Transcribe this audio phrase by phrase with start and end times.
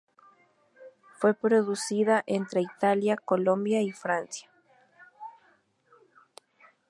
[1.19, 4.49] Fue producida entre Italia, Colombia y Francia.